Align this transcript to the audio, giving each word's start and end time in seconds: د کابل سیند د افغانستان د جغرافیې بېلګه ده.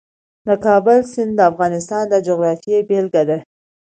د 0.47 0.49
کابل 0.65 0.99
سیند 1.11 1.31
د 1.37 1.41
افغانستان 1.51 2.03
د 2.09 2.15
جغرافیې 2.27 2.77
بېلګه 2.87 3.23
ده. 3.29 3.37